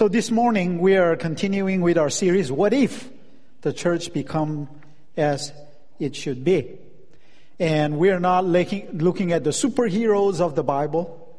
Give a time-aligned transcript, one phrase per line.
[0.00, 3.10] So this morning we are continuing with our series, What If
[3.60, 4.66] the Church Become
[5.14, 5.52] as
[5.98, 6.78] It Should Be?
[7.58, 11.36] And we are not looking, at the superheroes of the Bible.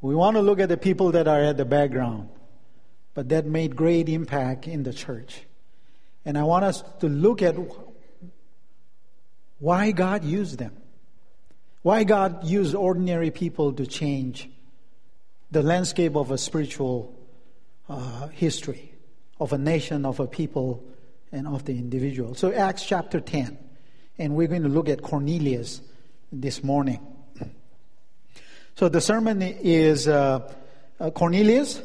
[0.00, 2.28] We want to look at the people that are at the background,
[3.14, 5.42] but that made great impact in the church.
[6.24, 7.54] And I want us to look at
[9.60, 10.76] why God used them.
[11.82, 14.50] Why God used ordinary people to change
[15.52, 17.15] the landscape of a spiritual
[17.88, 18.92] uh, history
[19.38, 20.84] of a nation, of a people,
[21.32, 22.34] and of the individual.
[22.34, 23.58] So, Acts chapter 10,
[24.18, 25.80] and we're going to look at Cornelius
[26.32, 27.00] this morning.
[28.76, 30.52] So, the sermon is uh,
[31.00, 31.80] uh, Cornelius,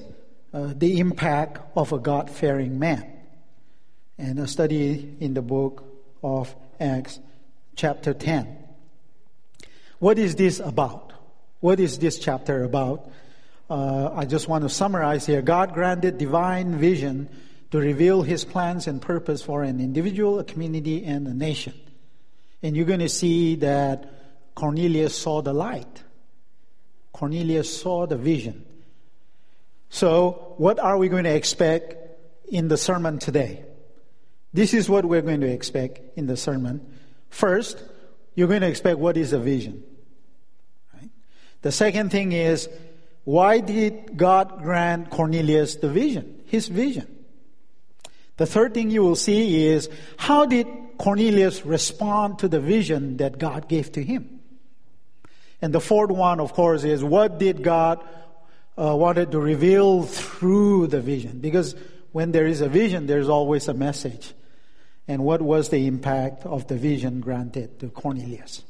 [0.53, 3.05] uh, the impact of a God fearing man,
[4.17, 5.85] and a study in the book
[6.23, 7.19] of Acts
[7.75, 8.57] chapter 10.
[9.99, 11.13] What is this about?
[11.59, 13.09] What is this chapter about?
[13.71, 15.41] Uh, I just want to summarize here.
[15.41, 17.29] God granted divine vision
[17.71, 21.73] to reveal his plans and purpose for an individual, a community, and a nation.
[22.61, 24.13] And you're going to see that
[24.55, 26.03] Cornelius saw the light.
[27.13, 28.65] Cornelius saw the vision.
[29.89, 31.95] So, what are we going to expect
[32.49, 33.63] in the sermon today?
[34.53, 36.93] This is what we're going to expect in the sermon.
[37.29, 37.81] First,
[38.35, 39.81] you're going to expect what is a vision.
[40.93, 41.09] Right?
[41.61, 42.67] The second thing is
[43.23, 47.07] why did God grant Cornelius the vision, his vision?
[48.37, 53.37] The third thing you will see is how did Cornelius respond to the vision that
[53.37, 54.39] God gave to him?
[55.61, 58.03] And the fourth one, of course, is what did God
[58.77, 61.39] uh, wanted to reveal through the vision?
[61.39, 61.75] Because
[62.11, 64.33] when there is a vision, there's always a message.
[65.07, 68.63] And what was the impact of the vision granted to Cornelius?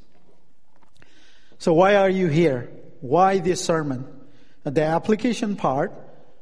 [1.59, 2.69] So why are you here?
[2.99, 4.05] Why this sermon?
[4.63, 5.91] The application part,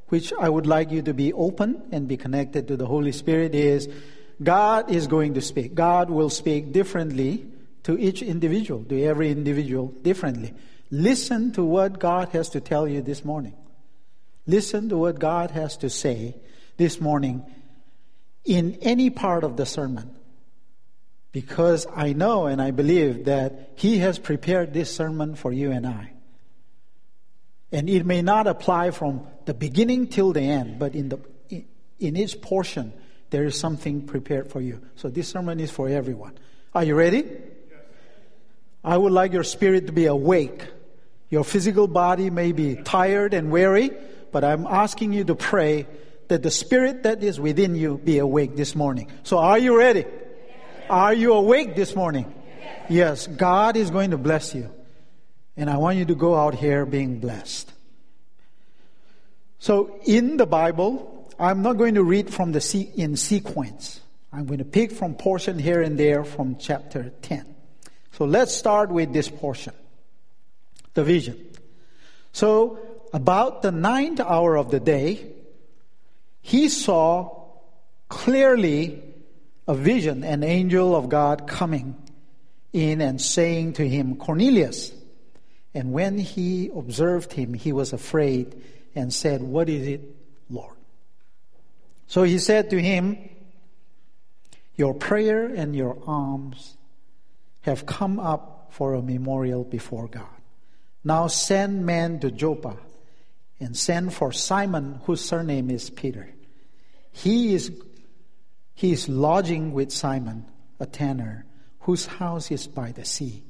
[0.09, 3.55] which I would like you to be open and be connected to the Holy Spirit,
[3.55, 3.87] is
[4.41, 5.75] God is going to speak.
[5.75, 7.45] God will speak differently
[7.83, 10.53] to each individual, to every individual differently.
[10.91, 13.55] Listen to what God has to tell you this morning.
[14.47, 16.35] Listen to what God has to say
[16.77, 17.45] this morning
[18.43, 20.15] in any part of the sermon.
[21.31, 25.85] Because I know and I believe that He has prepared this sermon for you and
[25.85, 26.13] I.
[27.71, 31.19] And it may not apply from the beginning till the end, but in, the,
[31.99, 32.93] in each portion,
[33.30, 34.81] there is something prepared for you.
[34.95, 36.37] So this sermon is for everyone.
[36.73, 37.25] Are you ready?
[38.83, 40.65] I would like your spirit to be awake.
[41.29, 43.91] Your physical body may be tired and weary,
[44.31, 45.85] but I'm asking you to pray
[46.27, 49.11] that the spirit that is within you be awake this morning.
[49.23, 50.05] So are you ready?
[50.89, 52.33] Are you awake this morning?
[52.89, 54.71] Yes, God is going to bless you.
[55.59, 57.70] And I want you to go out here being blessed.
[59.59, 63.99] So in the Bible, I'm not going to read from the se- in sequence.
[64.31, 67.45] I'm going to pick from portion here and there from chapter 10.
[68.14, 69.73] So let's start with this portion.
[70.93, 71.45] The vision.
[72.31, 72.80] So
[73.11, 75.30] about the ninth hour of the day,
[76.41, 77.47] he saw
[78.08, 79.03] clearly
[79.67, 81.97] a vision, an angel of God coming
[82.71, 84.93] in and saying to him, Cornelius.
[85.79, 88.61] And when he observed him, he was afraid
[88.95, 90.01] and said, What is it,
[90.49, 90.75] Lord?
[92.05, 93.17] So he said to him,
[94.75, 96.75] Your prayer and your alms
[97.61, 100.27] have come up for a memorial before God.
[101.05, 102.75] Now send men to Joppa
[103.61, 106.29] and send for Simon, whose surname is Peter.
[107.13, 107.71] He is,
[108.73, 110.45] he is lodging with Simon,
[110.77, 111.45] a tanner,
[111.79, 113.45] whose house is by the sea.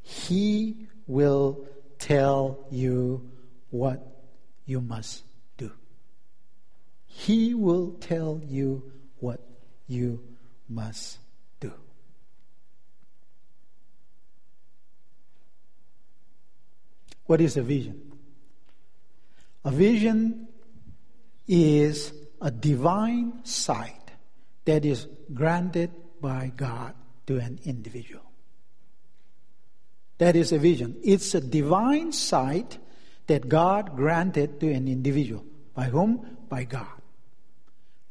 [0.00, 1.64] He will
[1.98, 3.30] tell you
[3.70, 4.00] what
[4.64, 5.22] you must
[5.56, 5.72] do.
[7.06, 9.40] He will tell you what
[9.86, 10.22] you
[10.68, 11.18] must
[11.60, 11.72] do.
[17.26, 18.12] What is a vision?
[19.64, 20.48] A vision
[21.48, 24.10] is a divine sight
[24.64, 26.94] that is granted by God
[27.26, 28.25] to an individual.
[30.18, 30.96] That is a vision.
[31.04, 32.78] It's a divine sight
[33.26, 35.44] that God granted to an individual.
[35.74, 36.38] By whom?
[36.48, 36.86] By God.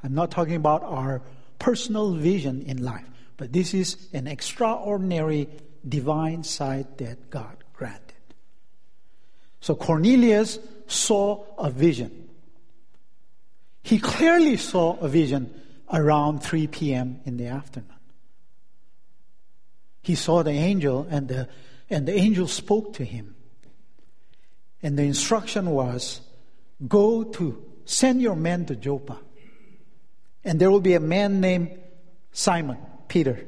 [0.03, 1.23] I'm not talking about our
[1.57, 3.05] personal vision in life,
[3.37, 5.49] but this is an extraordinary
[5.87, 8.13] divine sight that God granted.
[9.61, 12.29] So Cornelius saw a vision.
[13.81, 15.59] He clearly saw a vision
[15.91, 17.21] around 3 p.m.
[17.25, 17.89] in the afternoon.
[20.01, 21.49] He saw the angel and the
[21.89, 23.35] and the angel spoke to him.
[24.81, 26.21] And the instruction was
[26.87, 29.19] go to send your men to Joppa.
[30.43, 31.79] And there will be a man named
[32.31, 32.77] Simon,
[33.07, 33.45] Peter.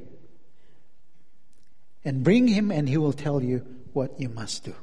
[2.04, 4.76] And bring him, and he will tell you what you must do.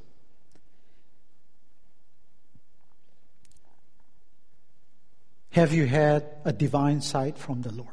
[5.50, 7.88] Have you had a divine sight from the Lord?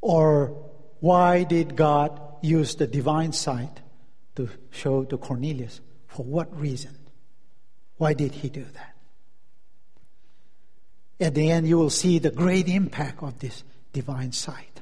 [0.00, 0.63] Or
[1.04, 3.80] why did God use the divine sight
[4.36, 5.82] to show to Cornelius?
[6.06, 6.96] For what reason?
[7.98, 8.96] Why did he do that?
[11.20, 14.80] At the end, you will see the great impact of this divine sight.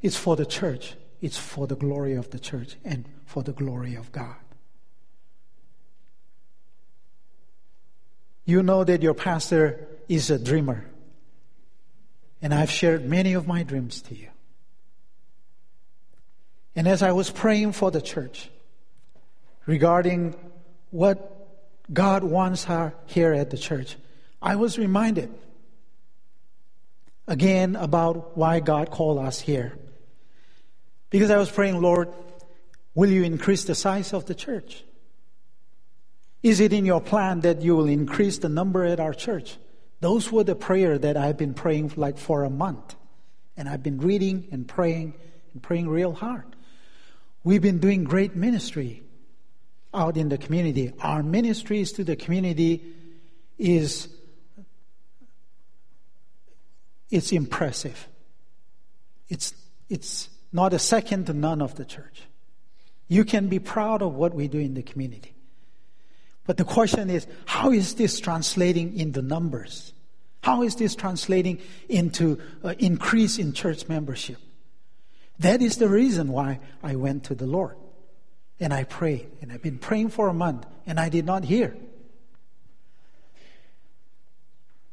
[0.00, 3.96] It's for the church, it's for the glory of the church and for the glory
[3.96, 4.40] of God.
[8.46, 10.86] You know that your pastor is a dreamer.
[12.44, 14.28] And I've shared many of my dreams to you.
[16.76, 18.50] And as I was praying for the church
[19.64, 20.36] regarding
[20.90, 21.48] what
[21.90, 23.96] God wants her here at the church,
[24.42, 25.32] I was reminded
[27.26, 29.78] again about why God called us here.
[31.08, 32.12] Because I was praying, Lord,
[32.94, 34.84] will you increase the size of the church?
[36.42, 39.56] Is it in your plan that you will increase the number at our church?
[40.04, 42.94] Those were the prayer that I've been praying for like for a month.
[43.56, 45.14] And I've been reading and praying
[45.54, 46.44] and praying real hard.
[47.42, 49.02] We've been doing great ministry
[49.94, 50.92] out in the community.
[51.00, 52.84] Our ministries to the community
[53.56, 54.08] is
[57.08, 58.06] it's impressive.
[59.30, 59.54] It's
[59.88, 62.24] it's not a second to none of the church.
[63.08, 65.34] You can be proud of what we do in the community.
[66.46, 69.93] But the question is, how is this translating into numbers?
[70.44, 71.58] How is this translating
[71.88, 74.36] into uh, increase in church membership?
[75.38, 77.76] That is the reason why I went to the Lord.
[78.60, 79.26] And I prayed.
[79.40, 81.74] And I've been praying for a month, and I did not hear.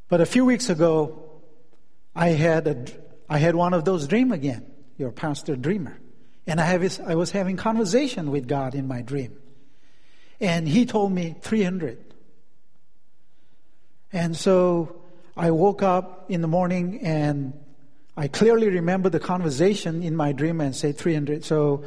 [0.08, 1.22] But a few weeks ago,
[2.16, 2.86] I had, a,
[3.30, 4.66] I had one of those dream again,
[4.98, 6.00] your pastor dreamer.
[6.48, 9.38] And I, have, I was having conversation with God in my dream.
[10.40, 11.98] And he told me 300.
[14.14, 15.01] And so
[15.36, 17.54] I woke up in the morning and
[18.18, 21.46] I clearly remember the conversation in my dream and say 300.
[21.46, 21.86] So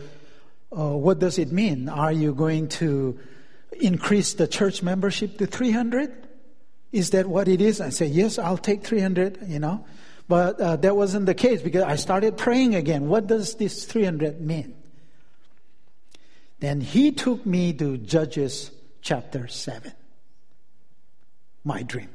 [0.76, 1.88] uh, what does it mean?
[1.88, 3.18] Are you going to
[3.80, 6.12] increase the church membership to 300?
[6.92, 7.80] Is that what it is?
[7.80, 9.84] I say, yes, I'll take 300, you know.
[10.26, 13.08] But uh, that wasn't the case because I started praying again.
[13.08, 14.74] What does this 300 mean?
[16.60, 18.70] Then he took me to Judges
[19.02, 19.92] chapter 7.
[21.62, 22.13] My dream.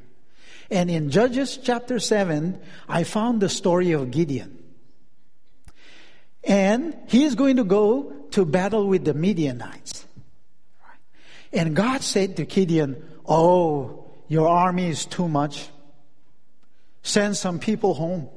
[0.70, 4.56] And in Judges chapter 7, I found the story of Gideon.
[6.44, 10.06] And he is going to go to battle with the Midianites.
[11.52, 15.68] And God said to Gideon, Oh, your army is too much.
[17.02, 18.28] Send some people home.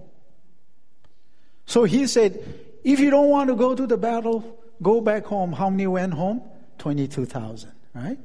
[1.65, 2.43] So he said,
[2.83, 5.53] If you don't want to go to the battle, Go back home.
[5.53, 6.41] How many went home?
[6.79, 8.19] 22,000, right?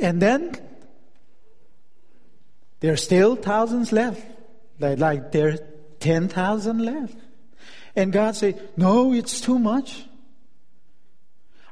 [0.00, 0.56] And then
[2.80, 4.24] there's still thousands left.
[4.78, 5.58] Like, there are
[6.00, 7.16] 10,000 left.
[7.94, 10.04] And God said, No, it's too much.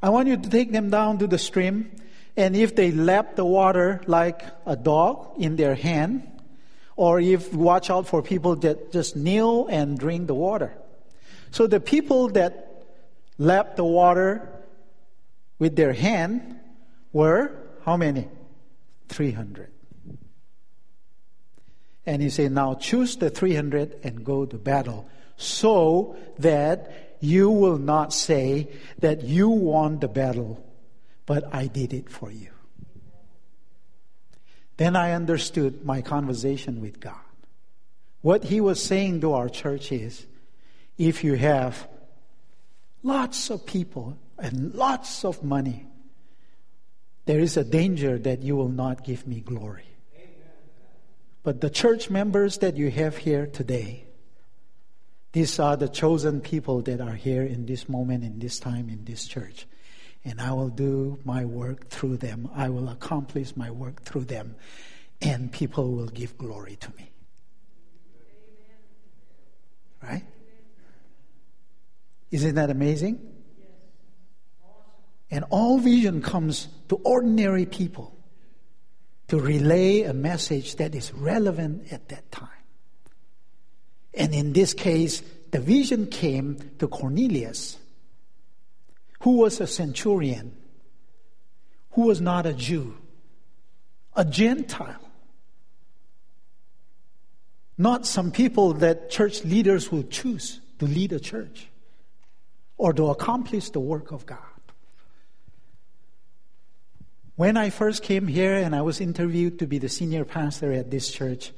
[0.02, 1.90] I want you to take them down to the stream,
[2.36, 6.22] and if they lap the water like a dog in their hand,
[6.94, 10.76] or if watch out for people that just kneel and drink the water.
[11.50, 12.84] So the people that
[13.38, 14.48] lapped the water
[15.58, 16.60] with their hand
[17.12, 17.52] were
[17.84, 18.28] how many?
[19.08, 19.70] 300.
[22.08, 27.76] And he said, Now choose the 300 and go to battle so that you will
[27.76, 28.68] not say
[29.00, 30.64] that you won the battle,
[31.26, 32.48] but I did it for you.
[34.78, 37.28] Then I understood my conversation with God.
[38.22, 40.24] What he was saying to our church is,
[40.96, 41.86] if you have
[43.02, 45.86] lots of people and lots of money,
[47.26, 49.97] there is a danger that you will not give me glory.
[51.42, 54.04] But the church members that you have here today,
[55.32, 59.04] these are the chosen people that are here in this moment, in this time, in
[59.04, 59.66] this church.
[60.24, 62.50] And I will do my work through them.
[62.54, 64.56] I will accomplish my work through them.
[65.20, 67.10] And people will give glory to me.
[70.02, 70.24] Right?
[72.30, 73.20] Isn't that amazing?
[75.30, 78.17] And all vision comes to ordinary people
[79.28, 82.48] to relay a message that is relevant at that time.
[84.14, 87.78] And in this case, the vision came to Cornelius
[89.20, 90.56] who was a centurion,
[91.92, 92.96] who was not a Jew,
[94.14, 95.00] a Gentile.
[97.76, 101.68] Not some people that church leaders will choose to lead a church
[102.76, 104.38] or to accomplish the work of God.
[107.38, 110.90] When I first came here and I was interviewed to be the senior pastor at
[110.90, 111.52] this church,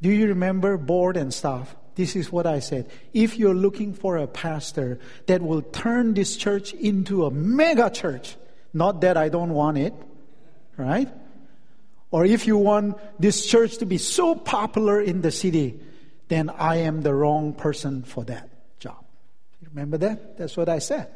[0.00, 1.76] do you remember board and staff?
[1.94, 2.90] This is what I said.
[3.14, 4.98] If you're looking for a pastor
[5.28, 8.34] that will turn this church into a mega church,
[8.74, 9.94] not that I don't want it,
[10.76, 11.08] right?
[12.10, 15.78] Or if you want this church to be so popular in the city,
[16.26, 19.04] then I am the wrong person for that job.
[19.62, 20.38] Remember that?
[20.38, 21.08] That's what I said.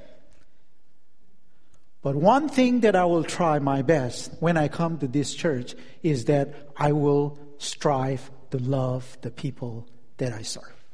[2.07, 5.75] But one thing that I will try my best when I come to this church
[6.05, 10.85] is that I will strive to love the people that I serve.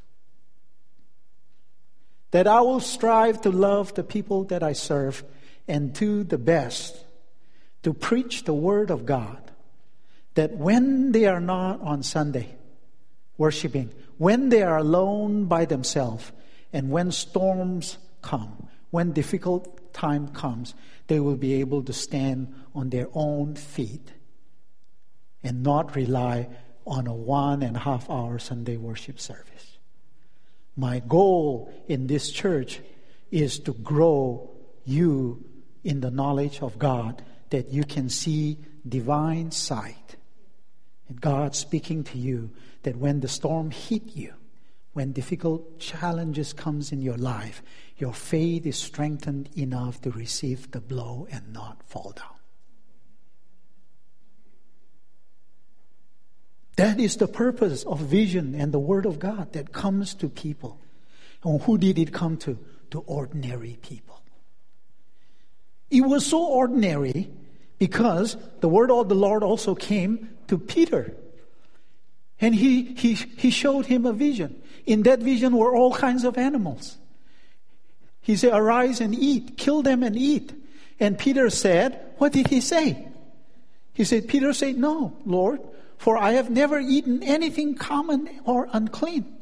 [2.31, 5.23] That I will strive to love the people that I serve
[5.67, 7.05] and do the best
[7.83, 9.51] to preach the Word of God.
[10.33, 12.55] That when they are not on Sunday
[13.37, 16.31] worshiping, when they are alone by themselves,
[16.73, 20.73] and when storms come, when difficult time comes,
[21.07, 24.11] they will be able to stand on their own feet
[25.43, 26.49] and not rely
[26.85, 29.77] on a one and a half hour Sunday worship service.
[30.75, 32.81] My goal in this church
[33.31, 34.49] is to grow
[34.85, 35.43] you
[35.83, 38.57] in the knowledge of God that you can see
[38.87, 40.15] divine sight.
[41.07, 42.51] And God speaking to you
[42.83, 44.33] that when the storm hit you,
[44.93, 47.61] when difficult challenges comes in your life,
[47.97, 52.27] your faith is strengthened enough to receive the blow and not fall down.
[56.75, 60.79] That is the purpose of vision and the Word of God that comes to people.
[61.43, 62.57] And who did it come to?
[62.91, 64.21] To ordinary people.
[65.89, 67.29] It was so ordinary
[67.77, 71.15] because the Word of the Lord also came to Peter.
[72.41, 74.61] And he, he, he showed him a vision.
[74.85, 76.97] In that vision were all kinds of animals.
[78.21, 80.53] He said, Arise and eat, kill them and eat.
[80.99, 83.07] And Peter said, What did he say?
[83.93, 85.61] He said, Peter said, No, Lord,
[85.97, 89.37] for I have never eaten anything common or unclean.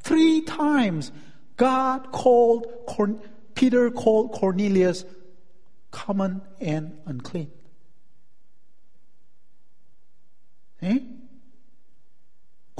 [0.00, 1.12] Three times
[1.56, 2.66] God called,
[3.54, 5.04] Peter called Cornelius
[5.90, 7.50] common and unclean.
[10.82, 10.98] Eh?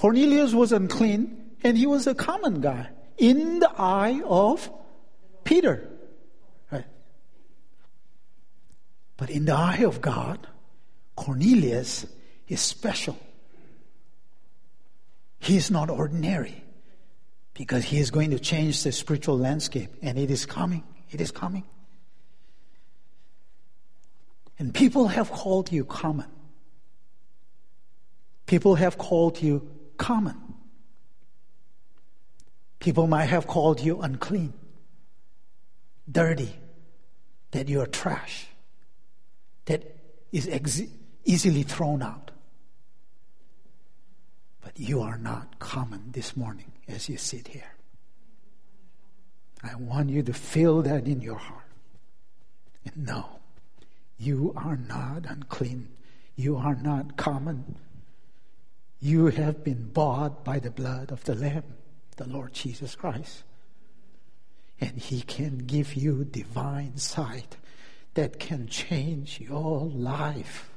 [0.01, 2.89] Cornelius was unclean and he was a common guy
[3.19, 4.73] in the eye of
[5.45, 5.91] Peter.
[6.73, 6.87] Right?
[9.19, 10.47] But in the eye of God,
[11.17, 12.07] Cornelius
[12.49, 13.19] is special.
[15.39, 16.65] He is not ordinary
[17.53, 20.83] because he is going to change the spiritual landscape and it is coming.
[21.11, 21.65] It is coming.
[24.59, 26.31] And people have called you common.
[28.47, 29.69] People have called you
[30.01, 30.37] common.
[32.81, 34.55] People might have called you unclean,
[36.11, 36.57] dirty,
[37.51, 38.47] that you're trash,
[39.67, 39.97] that
[40.33, 40.83] is ex-
[41.25, 42.31] easily thrown out.
[44.63, 47.75] But you are not common this morning as you sit here.
[49.63, 51.71] I want you to feel that in your heart.
[52.87, 53.41] And know,
[54.17, 55.89] you are not unclean.
[56.37, 57.77] You are not common.
[59.01, 61.65] You have been bought by the blood of the Lamb,
[62.17, 63.45] the Lord Jesus Christ.
[64.79, 67.57] And He can give you divine sight
[68.15, 70.71] that can change your life,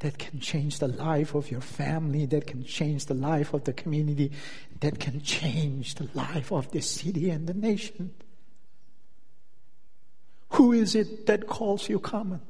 [0.00, 3.72] that can change the life of your family, that can change the life of the
[3.72, 4.30] community,
[4.80, 8.12] that can change the life of the city and the nation.
[10.50, 12.40] Who is it that calls you common?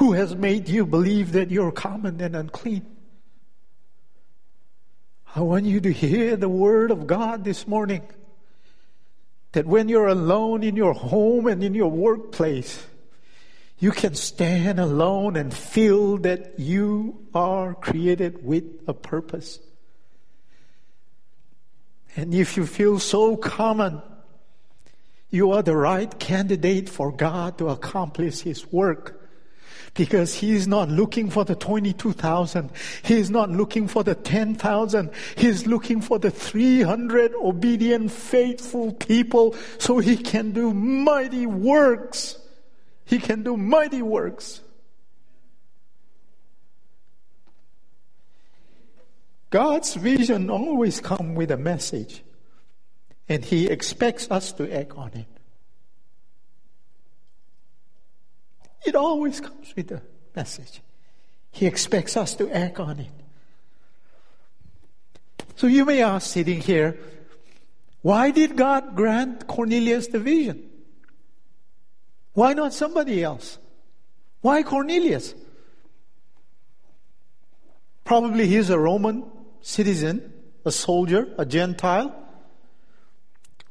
[0.00, 2.86] Who has made you believe that you're common and unclean?
[5.36, 8.08] I want you to hear the word of God this morning.
[9.52, 12.82] That when you're alone in your home and in your workplace,
[13.78, 19.60] you can stand alone and feel that you are created with a purpose.
[22.16, 24.00] And if you feel so common,
[25.28, 29.19] you are the right candidate for God to accomplish His work
[29.94, 32.70] because he is not looking for the 22,000.
[33.02, 35.10] He is not looking for the 10,000.
[35.36, 42.38] He is looking for the 300 obedient, faithful people so he can do mighty works.
[43.04, 44.60] He can do mighty works.
[49.50, 52.22] God's vision always come with a message.
[53.28, 55.39] And He expects us to act on it.
[58.84, 60.02] It always comes with a
[60.34, 60.80] message.
[61.50, 63.10] He expects us to act on it.
[65.56, 66.98] So you may ask, sitting here,
[68.02, 70.70] why did God grant Cornelius the vision?
[72.32, 73.58] Why not somebody else?
[74.40, 75.34] Why Cornelius?
[78.04, 80.32] Probably he's a Roman citizen,
[80.64, 82.16] a soldier, a Gentile.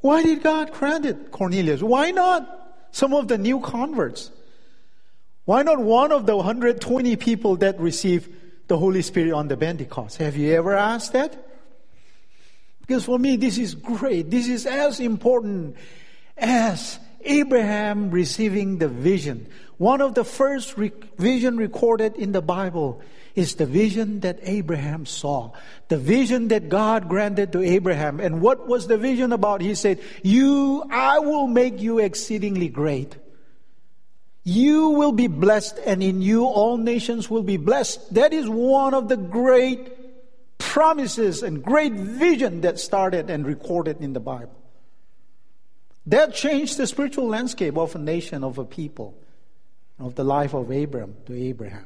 [0.02, 1.82] Why did God grant it Cornelius?
[1.82, 4.32] Why not some of the new converts?
[5.50, 8.32] Why not one of the 120 people that received
[8.68, 10.18] the Holy Spirit on the Pentecost?
[10.18, 11.44] Have you ever asked that?
[12.82, 14.30] Because for me, this is great.
[14.30, 15.76] This is as important
[16.38, 19.48] as Abraham receiving the vision.
[19.80, 23.02] One of the first re- vision recorded in the Bible
[23.34, 25.54] is the vision that Abraham saw.
[25.88, 28.20] The vision that God granted to Abraham.
[28.20, 29.62] And what was the vision about?
[29.62, 33.16] He said, you, I will make you exceedingly great.
[34.50, 38.16] You will be blessed and in you all nations will be blessed.
[38.16, 44.14] That is one of the great promises and great vision that started and recorded in
[44.14, 44.56] the Bible.
[46.08, 49.16] That changed the spiritual landscape of a nation, of a people,
[50.00, 51.86] of the life of Abraham to Abraham.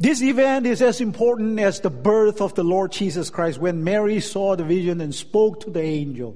[0.00, 4.20] This event is as important as the birth of the Lord Jesus Christ when Mary
[4.20, 6.34] saw the vision and spoke to the angel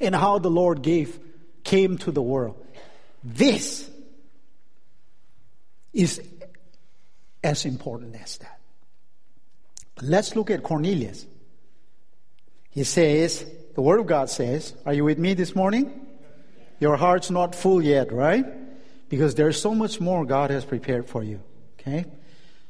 [0.00, 1.18] and how the Lord gave
[1.64, 2.64] came to the world.
[3.22, 3.88] This
[5.92, 6.20] is
[7.42, 8.60] as important as that.
[10.00, 11.26] Let's look at Cornelius.
[12.70, 16.06] He says, the Word of God says, Are you with me this morning?
[16.80, 18.44] Your heart's not full yet, right?
[19.08, 21.42] Because there's so much more God has prepared for you.
[21.78, 22.06] Okay?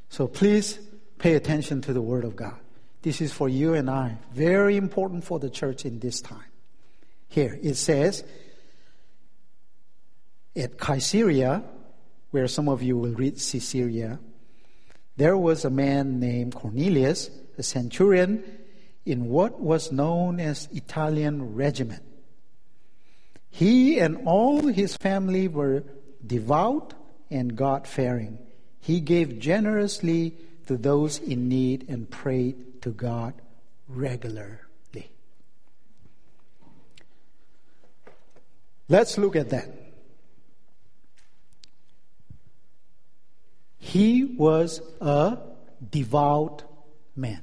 [0.08, 0.78] So please
[1.18, 2.58] pay attention to the Word of God.
[3.02, 4.18] This is for you and I.
[4.32, 6.44] Very important for the church in this time.
[7.28, 8.24] Here, it says,
[10.54, 11.62] at Caesarea,
[12.30, 14.18] where some of you will read Caesarea,
[15.16, 18.42] there was a man named Cornelius, a centurion
[19.04, 22.02] in what was known as Italian regiment.
[23.50, 25.84] He and all his family were
[26.26, 26.94] devout
[27.30, 28.38] and God fearing.
[28.80, 30.34] He gave generously
[30.66, 33.34] to those in need and prayed to God
[33.88, 35.10] regularly.
[38.88, 39.81] Let's look at that.
[43.82, 45.38] He was a
[45.90, 46.62] devout
[47.16, 47.42] man.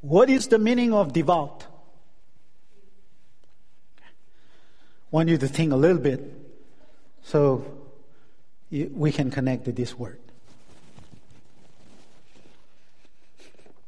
[0.00, 1.66] What is the meaning of devout?
[3.98, 4.04] I
[5.10, 6.22] want you to think a little bit
[7.24, 7.64] so
[8.70, 10.20] we can connect to this word.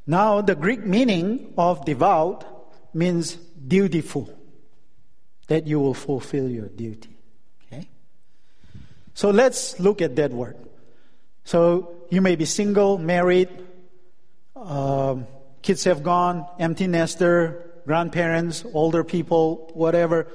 [0.05, 2.45] Now, the Greek meaning of devout
[2.93, 4.37] means dutiful,
[5.47, 7.12] that you will fulfill your duty.
[9.23, 10.57] So let's look at that word.
[11.45, 13.49] So you may be single, married,
[14.57, 15.29] um,
[15.63, 20.27] kids have gone, empty nester, grandparents, older people, whatever.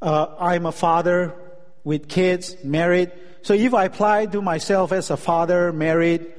[0.00, 1.34] Uh, I'm a father
[1.82, 3.10] with kids, married.
[3.42, 6.32] So if I apply to myself as a father, married,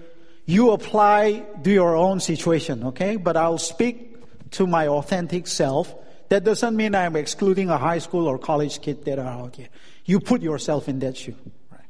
[0.46, 3.18] you apply to your own situation, okay?
[3.18, 4.16] But I'll speak
[4.52, 5.94] to my authentic self.
[6.30, 9.68] That doesn't mean I'm excluding a high school or college kid that are out here.
[10.06, 11.36] You put yourself in that shoe.
[11.72, 11.82] Right?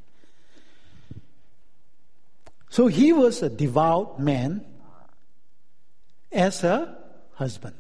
[2.69, 4.65] So he was a devout man
[6.32, 6.97] as a
[7.34, 7.76] husband.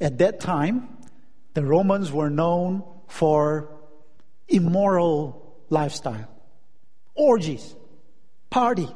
[0.00, 0.88] At that time,
[1.54, 3.70] the Romans were known for
[4.48, 6.28] immoral lifestyle,
[7.14, 7.74] orgies,
[8.50, 8.88] party.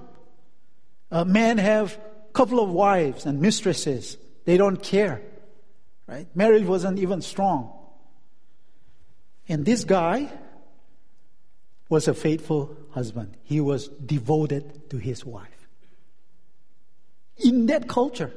[1.11, 4.19] Uh, men have a couple of wives and mistresses.
[4.45, 5.23] They don't care,
[6.09, 6.27] right?
[6.35, 7.73] Marriage wasn't even strong.
[9.49, 10.33] And this guy
[11.89, 13.37] was a faithful husband.
[13.45, 15.69] He was devoted to his wife.
[17.37, 18.33] In that culture,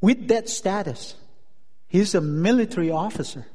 [0.00, 1.14] with that status,
[1.90, 3.46] He's a military officer.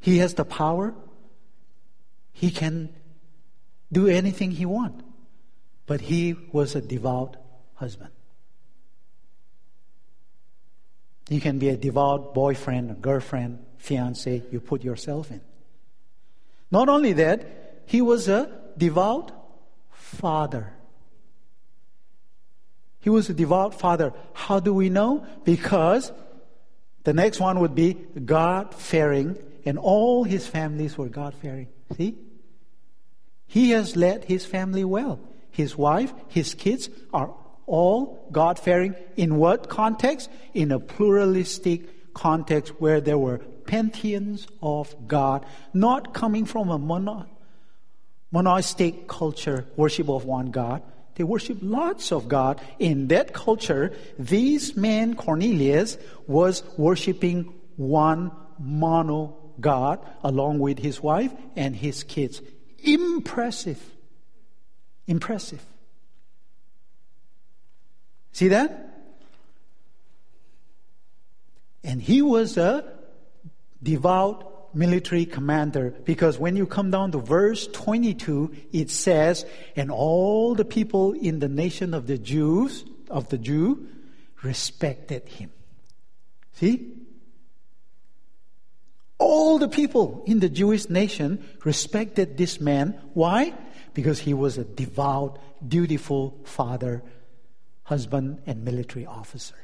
[0.00, 0.94] He has the power.
[2.32, 2.92] He can
[3.92, 5.04] do anything he wants.
[5.86, 7.36] But he was a devout
[7.76, 8.10] husband.
[11.28, 15.40] You can be a devout boyfriend, a girlfriend, fiance, you put yourself in.
[16.70, 19.32] Not only that, he was a devout
[19.90, 20.72] father.
[23.00, 24.12] He was a devout father.
[24.32, 25.26] How do we know?
[25.44, 26.12] Because
[27.04, 31.68] the next one would be God fearing, and all his families were God fearing.
[31.96, 32.16] See?
[33.46, 35.20] He has led his family well.
[35.50, 37.34] His wife, his kids are
[37.66, 38.94] all God fearing.
[39.16, 40.30] In what context?
[40.52, 47.26] In a pluralistic context where there were pantheons of God, not coming from a mono,
[48.30, 50.82] monistic culture, worship of one God.
[51.16, 52.60] They worship lots of God.
[52.78, 55.96] In that culture, this man Cornelius
[56.26, 62.42] was worshiping one mono God along with his wife and his kids.
[62.82, 63.80] Impressive.
[65.06, 65.64] Impressive.
[68.34, 68.90] See that?
[71.84, 72.84] And he was a
[73.80, 80.56] devout military commander because when you come down to verse 22, it says, and all
[80.56, 83.86] the people in the nation of the Jews, of the Jew,
[84.42, 85.52] respected him.
[86.54, 86.92] See?
[89.18, 93.00] All the people in the Jewish nation respected this man.
[93.14, 93.54] Why?
[93.94, 97.04] Because he was a devout, dutiful father,
[97.84, 99.54] husband, and military officer.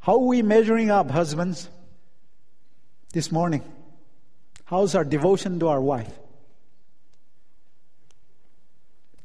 [0.00, 1.68] How are we measuring up, husbands,
[3.12, 3.62] this morning?
[4.64, 6.12] How's our devotion to our wife?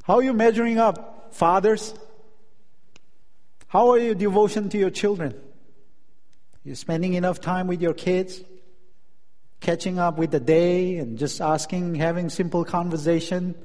[0.03, 1.93] How are you measuring up, fathers?
[3.67, 5.39] How are your devotion to your children?
[6.63, 8.41] You spending enough time with your kids?
[9.61, 13.55] Catching up with the day and just asking, having simple conversation?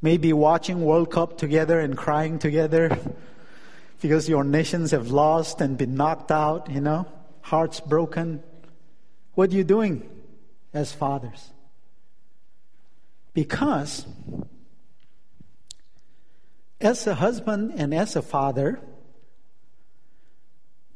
[0.00, 2.96] Maybe watching World Cup together and crying together
[4.00, 7.06] because your nations have lost and been knocked out, you know,
[7.40, 8.42] hearts broken.
[9.34, 10.08] What are you doing
[10.72, 11.50] as fathers?
[13.34, 14.06] Because
[16.78, 18.80] as a husband and as a father,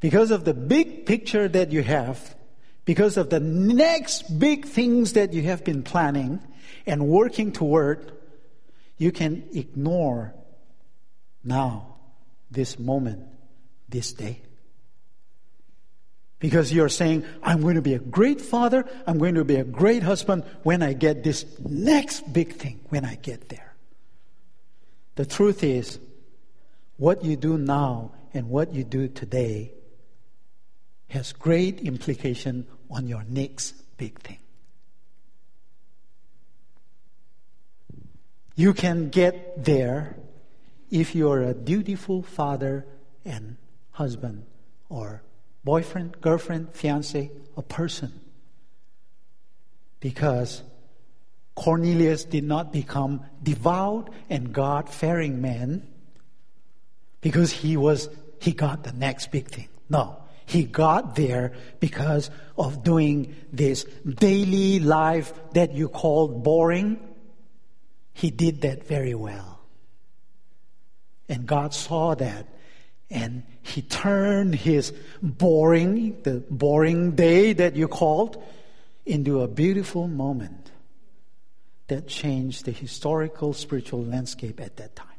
[0.01, 2.36] because of the big picture that you have,
[2.87, 6.41] because of the next big things that you have been planning
[6.87, 8.13] and working toward,
[8.97, 10.33] you can ignore
[11.45, 11.97] now,
[12.51, 13.25] this moment,
[13.89, 14.41] this day.
[16.39, 19.65] Because you're saying, I'm going to be a great father, I'm going to be a
[19.65, 23.75] great husband when I get this next big thing, when I get there.
[25.17, 25.99] The truth is,
[26.99, 29.73] what you do now and what you do today
[31.09, 34.39] has great implication on your next big thing.
[38.55, 40.17] You can get there
[40.91, 42.87] if you're a dutiful father
[43.25, 43.57] and
[43.91, 44.47] husband
[44.89, 45.23] or
[45.65, 48.21] boyfriend, girlfriend, fiance, a person.
[50.01, 50.63] Because
[51.55, 55.87] Cornelius did not become devout and God fearing man
[57.21, 58.09] because he was,
[58.41, 59.69] he got the next big thing.
[59.89, 60.19] No.
[60.47, 67.01] He got there because of doing this daily life that you called boring.
[68.15, 69.61] He did that very well.
[71.29, 72.47] And God saw that
[73.11, 78.43] and he turned his boring, the boring day that you called,
[79.05, 80.71] into a beautiful moment
[81.89, 85.16] that changed the historical spiritual landscape at that time.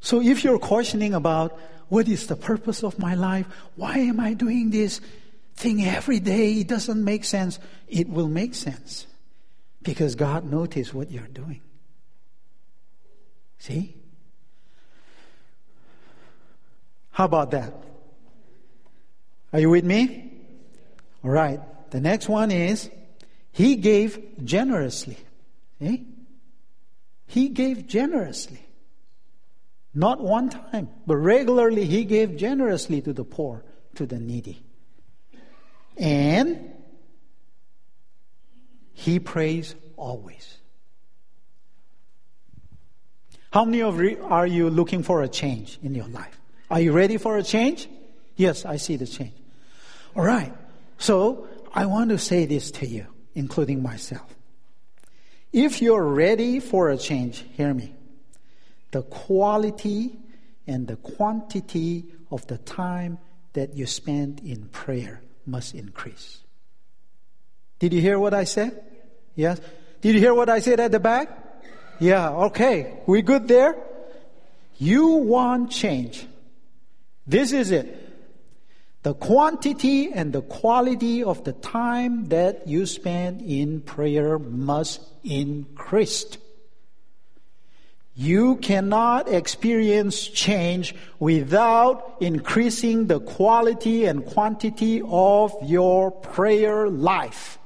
[0.00, 3.46] So if you're questioning about what is the purpose of my life?
[3.76, 5.00] Why am I doing this
[5.54, 6.54] thing every day?
[6.54, 7.58] It doesn't make sense.
[7.88, 9.06] It will make sense
[9.82, 11.60] because God noticed what you're doing.
[13.58, 13.96] See?
[17.12, 17.72] How about that?
[19.52, 20.32] Are you with me?
[21.24, 21.60] All right.
[21.90, 22.90] The next one is
[23.52, 25.16] he gave generously.
[25.80, 26.04] See?
[27.28, 28.65] He gave generously.
[29.96, 34.62] Not one time, but regularly he gave generously to the poor, to the needy.
[35.96, 36.70] And
[38.92, 40.58] he prays always.
[43.50, 46.38] How many of you are you looking for a change in your life?
[46.70, 47.88] Are you ready for a change?
[48.36, 49.32] Yes, I see the change.
[50.14, 50.52] All right.
[50.98, 54.28] So I want to say this to you, including myself.
[55.54, 57.94] If you're ready for a change, hear me
[58.96, 60.16] the quality
[60.66, 63.18] and the quantity of the time
[63.52, 66.40] that you spend in prayer must increase.
[67.78, 68.72] Did you hear what I said?
[69.34, 69.60] Yes.
[70.00, 71.28] Did you hear what I said at the back?
[72.00, 73.00] Yeah, okay.
[73.06, 73.76] We good there?
[74.78, 76.26] You want change.
[77.26, 77.86] This is it.
[79.02, 86.38] The quantity and the quality of the time that you spend in prayer must increase.
[88.18, 97.58] You cannot experience change without increasing the quality and quantity of your prayer life.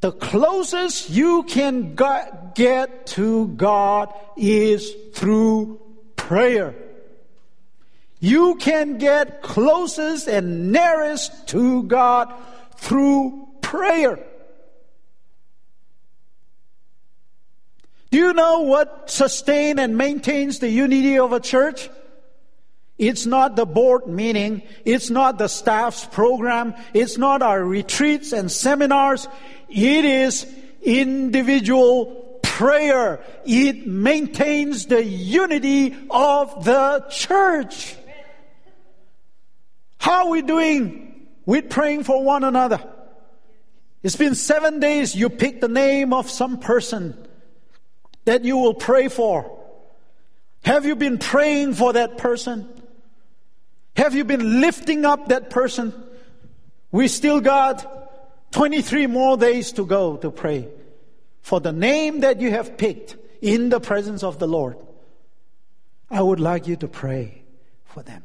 [0.00, 5.80] The closest you can get to God is through
[6.16, 6.74] prayer.
[8.20, 12.30] You can get closest and nearest to God
[12.76, 14.18] through prayer.
[18.12, 21.88] Do you know what sustains and maintains the unity of a church?
[22.98, 24.60] It's not the board meeting.
[24.84, 26.74] It's not the staff's program.
[26.92, 29.26] It's not our retreats and seminars.
[29.70, 30.46] It is
[30.82, 33.24] individual prayer.
[33.46, 37.96] It maintains the unity of the church.
[39.96, 42.86] How are we doing with praying for one another?
[44.02, 45.16] It's been seven days.
[45.16, 47.16] You pick the name of some person
[48.24, 49.58] that you will pray for?
[50.64, 52.68] Have you been praying for that person?
[53.96, 55.92] Have you been lifting up that person?
[56.90, 60.68] We still got 23 more days to go to pray
[61.40, 64.76] for the name that you have picked in the presence of the Lord.
[66.10, 67.42] I would like you to pray
[67.84, 68.22] for them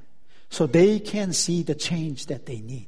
[0.49, 2.87] so they can see the change that they need.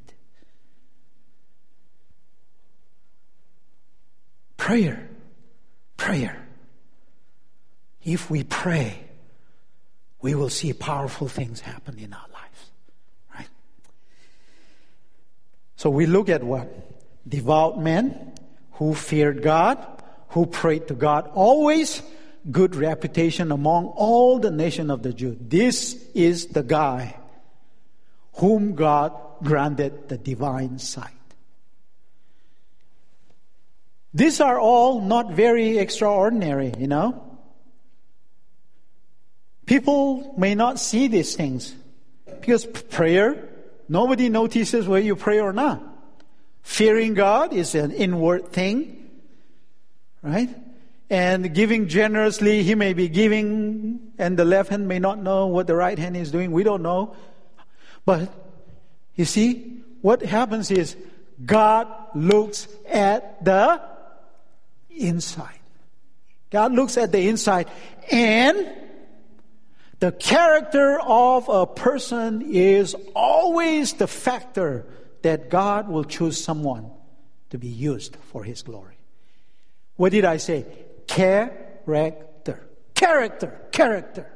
[4.58, 5.10] Prayer,
[5.98, 6.49] prayer.
[8.04, 9.04] If we pray,
[10.22, 12.72] we will see powerful things happen in our lives.
[13.36, 13.50] Right?
[15.76, 16.68] So we look at what?
[17.28, 18.34] Devout men
[18.74, 19.78] who feared God,
[20.30, 22.02] who prayed to God always,
[22.50, 25.38] good reputation among all the nation of the Jews.
[25.40, 27.18] This is the guy
[28.36, 31.14] whom God granted the divine sight.
[34.14, 37.29] These are all not very extraordinary, you know.
[39.70, 41.76] People may not see these things
[42.26, 43.48] because prayer,
[43.88, 45.80] nobody notices whether you pray or not.
[46.64, 49.12] Fearing God is an inward thing,
[50.24, 50.50] right?
[51.12, 55.68] And giving generously, he may be giving, and the left hand may not know what
[55.68, 56.52] the right hand is doing.
[56.52, 57.16] We don't know.
[58.06, 58.34] But
[59.14, 60.96] you see, what happens is
[61.46, 63.80] God looks at the
[64.90, 65.60] inside.
[66.50, 67.68] God looks at the inside
[68.12, 68.89] and
[70.00, 74.86] the character of a person is always the factor
[75.24, 76.90] that God will choose someone
[77.50, 78.98] to be used for His glory.
[79.98, 80.66] What did I say?
[81.08, 82.66] Character.
[82.96, 83.62] Character.
[83.72, 84.32] Character.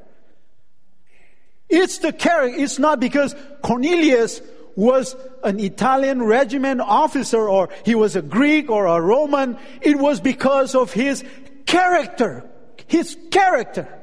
[1.70, 2.60] It's the character.
[2.60, 4.42] It's not because Cornelius
[4.76, 9.58] was an Italian regiment officer or he was a Greek or a Roman.
[9.82, 11.24] It was because of his
[11.66, 12.50] character.
[12.88, 14.03] His character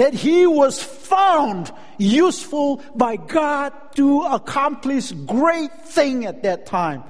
[0.00, 7.04] that he was found useful by God to accomplish great thing at that time.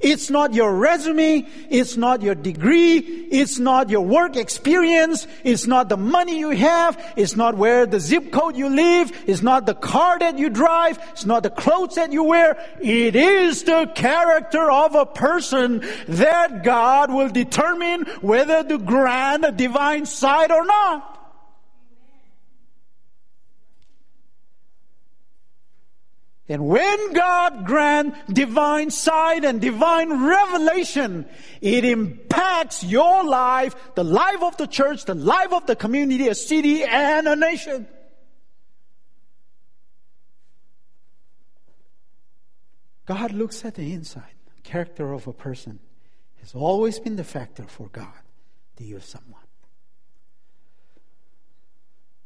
[0.00, 1.46] It's not your resume.
[1.70, 2.98] It's not your degree.
[2.98, 5.28] It's not your work experience.
[5.44, 6.98] It's not the money you have.
[7.14, 9.12] It's not where the zip code you live.
[9.28, 10.98] It's not the car that you drive.
[11.12, 12.58] It's not the clothes that you wear.
[12.82, 19.52] It is the character of a person that God will determine whether to grant a
[19.52, 21.13] divine sight or not.
[26.48, 31.26] And when God grants divine sight and divine revelation,
[31.62, 36.34] it impacts your life, the life of the church, the life of the community, a
[36.34, 37.86] city, and a nation.
[43.06, 44.34] God looks at the inside.
[44.62, 45.78] Character of a person
[46.40, 48.22] has always been the factor for God
[48.76, 49.42] to use someone.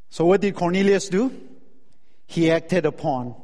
[0.09, 1.33] So, what did Cornelius do?
[2.27, 3.35] He acted upon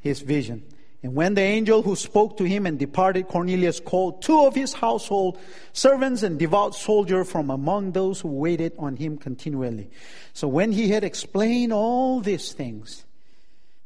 [0.00, 0.64] his vision.
[1.02, 4.72] And when the angel who spoke to him and departed, Cornelius called two of his
[4.72, 5.38] household
[5.72, 9.90] servants and devout soldiers from among those who waited on him continually.
[10.32, 13.04] So when he had explained all these things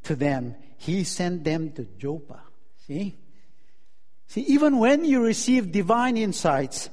[0.04, 2.40] to them, he sent them to Joppa.
[2.86, 3.14] See?
[4.28, 6.88] See, even when you receive divine insights,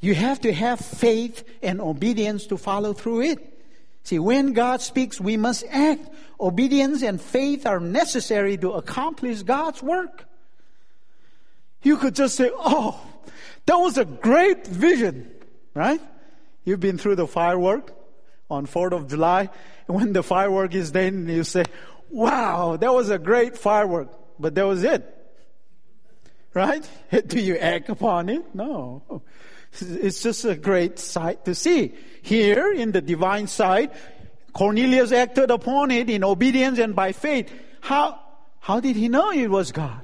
[0.00, 3.53] you have to have faith and obedience to follow through it.
[4.04, 6.08] See, when God speaks, we must act.
[6.38, 10.26] Obedience and faith are necessary to accomplish God's work.
[11.82, 13.00] You could just say, Oh,
[13.66, 15.30] that was a great vision,
[15.72, 16.00] right?
[16.64, 17.92] You've been through the firework
[18.50, 19.48] on 4th of July.
[19.88, 21.64] And when the firework is done, you say,
[22.10, 24.08] Wow, that was a great firework.
[24.38, 25.10] But that was it.
[26.52, 26.86] Right?
[27.26, 28.54] Do you act upon it?
[28.54, 29.22] No.
[29.80, 31.94] It's just a great sight to see.
[32.22, 33.92] Here in the divine sight,
[34.52, 37.50] Cornelius acted upon it in obedience and by faith.
[37.80, 38.20] How,
[38.60, 40.00] how did he know it was God?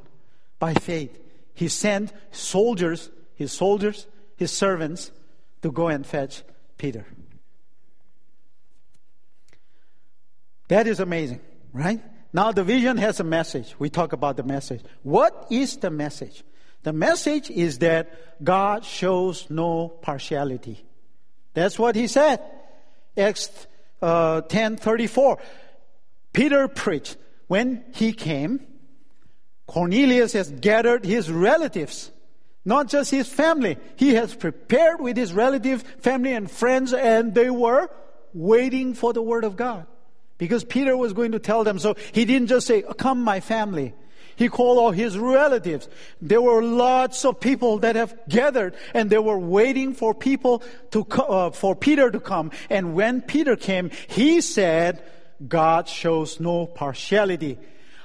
[0.59, 1.19] By faith.
[1.55, 4.07] He sent soldiers, his soldiers,
[4.37, 5.13] his servants,
[5.63, 6.43] to go and fetch
[6.79, 7.07] Peter.
[10.69, 11.41] That is amazing,
[11.73, 12.01] right?
[12.33, 13.75] Now the vision has a message.
[13.79, 14.83] We talk about the message.
[15.03, 16.45] What is the message?
[16.83, 20.85] The message is that God shows no partiality.
[21.55, 22.41] That's what he said.
[23.17, 23.67] Acts
[24.01, 25.39] uh, 10:34.
[26.33, 27.17] Peter preached.
[27.49, 28.65] When he came,
[29.67, 32.13] Cornelius has gathered his relatives,
[32.65, 33.77] not just his family.
[33.97, 37.91] He has prepared with his relative, family, and friends, and they were
[38.33, 39.87] waiting for the word of God.
[40.39, 43.95] Because Peter was going to tell them, so he didn't just say, Come, my family.
[44.41, 45.87] He called all his relatives.
[46.23, 51.05] There were lots of people that have gathered and they were waiting for people to,
[51.05, 52.51] uh, for Peter to come.
[52.71, 55.05] And when Peter came, he said,
[55.47, 57.59] God shows no partiality.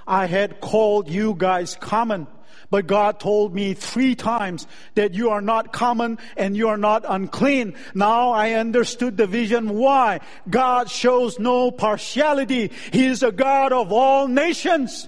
[0.05, 2.27] I had called you guys common.
[2.69, 7.05] But God told me three times that you are not common and you are not
[7.07, 7.75] unclean.
[7.93, 10.19] Now I understood the vision why.
[10.49, 12.73] God shows no partiality.
[12.91, 15.07] He is a God of all nations.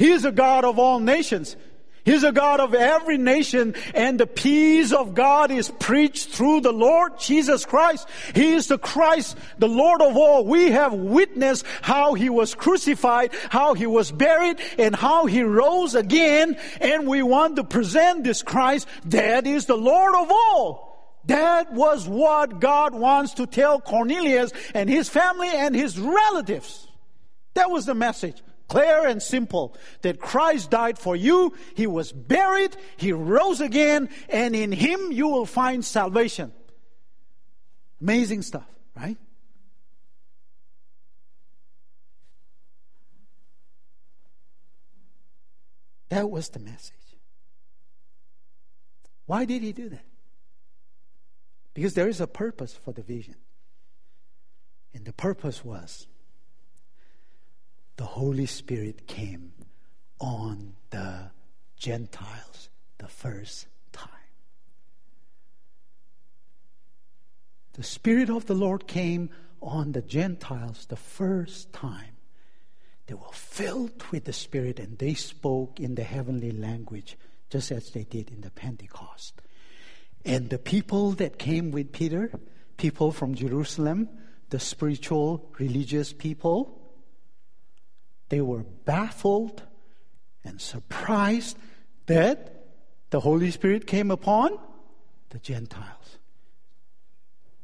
[0.00, 1.56] He is a God of all nations.
[2.06, 6.72] He's a God of every nation and the peace of God is preached through the
[6.72, 8.08] Lord Jesus Christ.
[8.34, 10.46] He is the Christ, the Lord of all.
[10.46, 15.94] We have witnessed how He was crucified, how He was buried, and how He rose
[15.94, 16.56] again.
[16.80, 21.20] And we want to present this Christ that is the Lord of all.
[21.26, 26.88] That was what God wants to tell Cornelius and his family and his relatives.
[27.52, 32.76] That was the message clear and simple that Christ died for you, He was buried,
[32.96, 36.52] He rose again, and in Him you will find salvation.
[38.00, 39.18] Amazing stuff, right?
[46.08, 46.94] That was the message.
[49.26, 50.04] Why did he do that?
[51.72, 53.36] Because there is a purpose for the vision.
[54.92, 56.08] And the purpose was
[58.00, 59.52] the Holy Spirit came
[60.20, 61.30] on the
[61.76, 64.08] Gentiles the first time.
[67.74, 69.28] The Spirit of the Lord came
[69.60, 72.16] on the Gentiles the first time.
[73.06, 77.18] They were filled with the Spirit and they spoke in the heavenly language,
[77.50, 79.42] just as they did in the Pentecost.
[80.24, 82.32] And the people that came with Peter,
[82.78, 84.08] people from Jerusalem,
[84.48, 86.79] the spiritual, religious people,
[88.30, 89.62] they were baffled
[90.44, 91.58] and surprised
[92.06, 92.64] that
[93.10, 94.58] the Holy Spirit came upon
[95.28, 96.18] the Gentiles.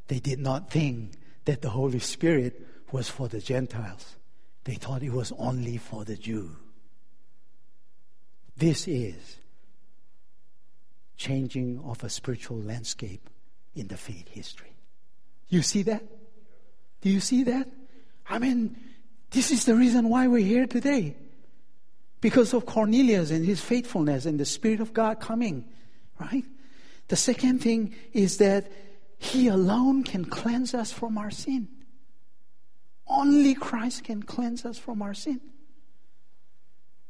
[0.08, 1.12] They did not think
[1.46, 2.60] that the Holy Spirit
[2.92, 4.16] was for the Gentiles.
[4.64, 6.56] They thought it was only for the Jew.
[8.56, 9.36] This is
[11.16, 13.30] changing of a spiritual landscape
[13.74, 14.74] in the faith history.
[15.48, 16.02] You see that?
[17.00, 17.68] Do you see that?
[18.28, 18.76] I mean,
[19.36, 21.14] this is the reason why we're here today.
[22.22, 25.66] Because of Cornelius and his faithfulness and the Spirit of God coming,
[26.18, 26.44] right?
[27.08, 28.72] The second thing is that
[29.18, 31.68] he alone can cleanse us from our sin.
[33.06, 35.42] Only Christ can cleanse us from our sin.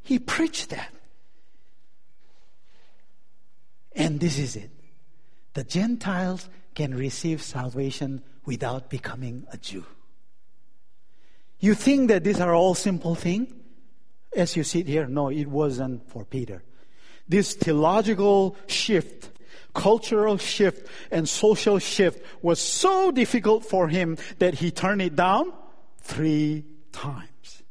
[0.02, 0.92] He preached that.
[3.94, 4.72] And this is it.
[5.54, 9.86] The Gentiles can receive salvation without becoming a Jew.
[11.58, 13.52] You think that these are all simple things?
[14.34, 16.62] As you sit here, no, it wasn't for Peter.
[17.28, 19.30] This theological shift,
[19.74, 25.52] cultural shift, and social shift was so difficult for him that he turned it down
[25.98, 27.62] three times.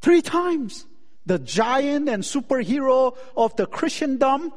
[0.00, 0.86] Three times.
[1.24, 4.52] The giant and superhero of the Christendom,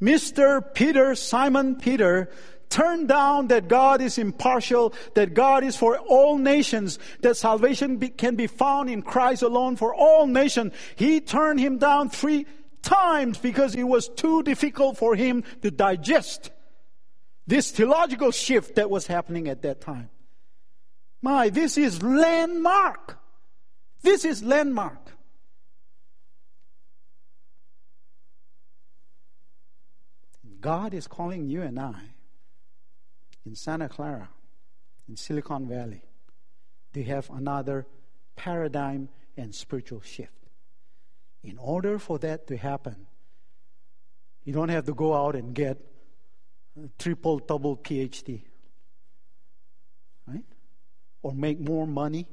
[0.00, 0.62] Mr.
[0.74, 2.30] Peter, Simon Peter,
[2.74, 8.08] turn down that God is impartial, that God is for all nations, that salvation be,
[8.08, 10.72] can be found in Christ alone for all nations.
[10.96, 12.46] He turned him down three
[12.82, 16.50] times because it was too difficult for him to digest
[17.46, 20.10] this theological shift that was happening at that time.
[21.22, 23.18] My, this is landmark.
[24.02, 25.12] This is landmark.
[30.60, 32.13] God is calling you and I
[33.46, 34.28] in Santa Clara,
[35.08, 36.02] in Silicon Valley,
[36.92, 37.86] they have another
[38.36, 40.32] paradigm and spiritual shift.
[41.42, 43.06] In order for that to happen,
[44.44, 45.78] you don't have to go out and get
[46.98, 48.42] triple, double PhD,
[50.26, 50.44] right?
[51.22, 52.26] Or make more money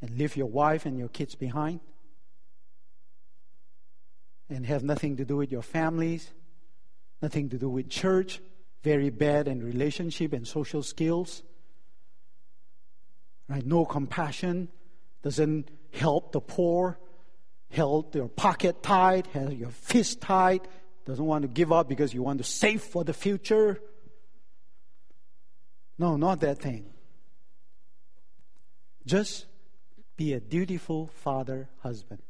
[0.00, 1.80] and leave your wife and your kids behind
[4.48, 6.30] and have nothing to do with your families,
[7.22, 8.40] nothing to do with church,
[8.82, 11.42] very bad in relationship and social skills.
[13.48, 13.64] Right?
[13.64, 14.68] No compassion,
[15.22, 16.98] doesn't help the poor,
[17.70, 20.66] held your pocket tight, has your fist tight,
[21.04, 23.80] doesn't want to give up because you want to save for the future.
[25.98, 26.86] No, not that thing.
[29.04, 29.46] Just
[30.16, 32.22] be a dutiful father, husband.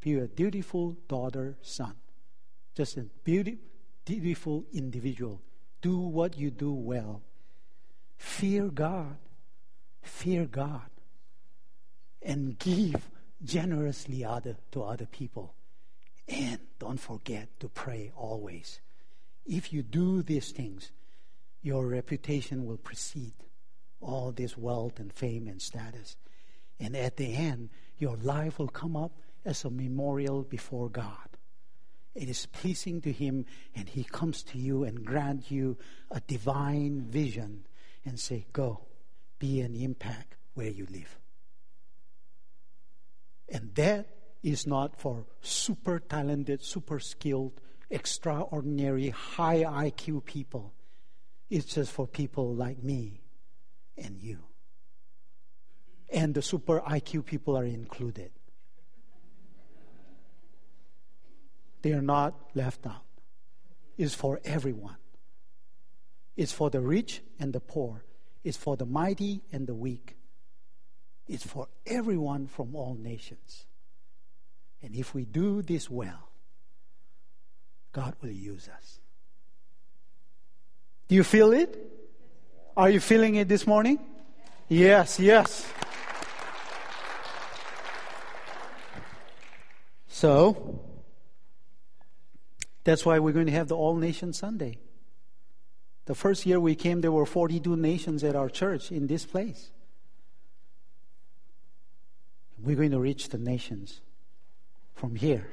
[0.00, 1.94] Be a dutiful daughter, son.
[2.74, 3.58] Just a beauty,
[4.04, 5.42] dutiful individual.
[5.80, 7.22] Do what you do well.
[8.16, 9.16] Fear God.
[10.02, 10.90] Fear God.
[12.22, 13.08] And give
[13.42, 15.54] generously other, to other people.
[16.28, 18.80] And don't forget to pray always.
[19.46, 20.90] If you do these things,
[21.62, 23.34] your reputation will precede
[24.00, 26.16] all this wealth and fame and status.
[26.78, 29.12] And at the end, your life will come up
[29.44, 31.27] as a memorial before God.
[32.14, 35.76] It is pleasing to Him, and He comes to you and grant you
[36.10, 37.66] a divine vision
[38.04, 38.86] and say, Go,
[39.38, 41.18] be an impact where you live.
[43.48, 44.08] And that
[44.42, 50.74] is not for super talented, super skilled, extraordinary, high IQ people.
[51.50, 53.22] It's just for people like me
[53.96, 54.38] and you.
[56.10, 58.30] And the super IQ people are included.
[61.82, 63.04] They are not left out.
[63.96, 64.96] It's for everyone.
[66.36, 68.04] It's for the rich and the poor.
[68.44, 70.16] It's for the mighty and the weak.
[71.26, 73.66] It's for everyone from all nations.
[74.82, 76.30] And if we do this well,
[77.92, 79.00] God will use us.
[81.08, 81.76] Do you feel it?
[82.76, 83.98] Are you feeling it this morning?
[84.68, 85.66] Yes, yes.
[90.06, 90.80] So,
[92.88, 94.78] that's why we're going to have the All Nation Sunday.
[96.06, 99.70] The first year we came, there were 42 nations at our church in this place.
[102.58, 104.00] We're going to reach the nations
[104.94, 105.50] from here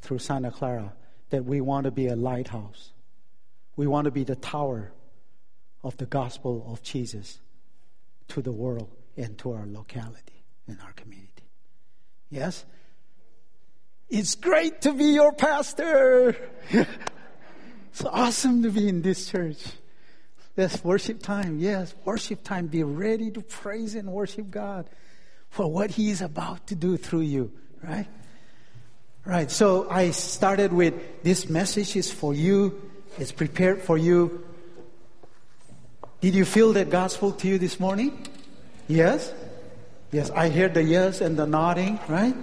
[0.00, 0.94] through Santa Clara
[1.28, 2.92] that we want to be a lighthouse.
[3.76, 4.90] We want to be the tower
[5.84, 7.40] of the gospel of Jesus
[8.28, 11.50] to the world and to our locality and our community.
[12.30, 12.64] Yes?
[14.10, 16.36] It's great to be your pastor.
[16.70, 19.62] it's awesome to be in this church.
[20.56, 21.60] Yes, worship time.
[21.60, 22.66] Yes, worship time.
[22.66, 24.90] Be ready to praise and worship God
[25.48, 27.52] for what He is about to do through you,
[27.82, 28.08] right?
[29.24, 29.50] Right.
[29.50, 32.82] So I started with this message is for you.
[33.16, 34.44] It's prepared for you.
[36.20, 38.26] Did you feel that God spoke to you this morning?
[38.88, 39.32] Yes?
[40.10, 42.34] Yes, I hear the yes and the nodding, right?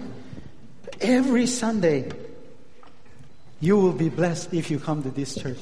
[1.01, 2.11] Every Sunday,
[3.59, 5.59] you will be blessed if you come to this church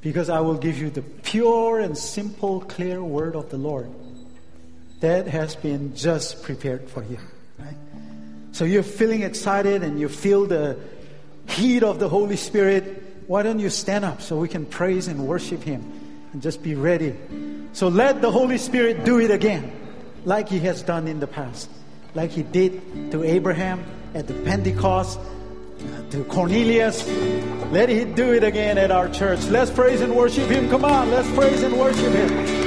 [0.00, 3.90] because I will give you the pure and simple, clear word of the Lord
[5.00, 7.18] that has been just prepared for you.
[7.58, 7.74] Right?
[8.52, 10.78] So you're feeling excited and you feel the
[11.48, 13.24] heat of the Holy Spirit.
[13.26, 15.84] Why don't you stand up so we can praise and worship Him
[16.32, 17.14] and just be ready?
[17.72, 19.70] So let the Holy Spirit do it again,
[20.24, 21.70] like He has done in the past,
[22.14, 23.84] like He did to Abraham
[24.14, 25.18] at the Pentecost,
[26.10, 27.06] to Cornelius.
[27.70, 29.44] Let Him do it again at our church.
[29.46, 30.68] Let's praise and worship Him.
[30.68, 32.57] Come on, let's praise and worship Him.